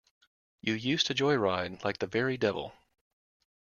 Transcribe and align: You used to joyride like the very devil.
You 0.61 0.73
used 0.73 1.05
to 1.05 1.13
joyride 1.13 1.83
like 1.83 1.99
the 1.99 2.07
very 2.07 2.35
devil. 2.35 2.73